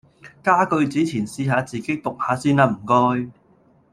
[0.41, 3.29] 加句子前試下自己讀下先啦唔該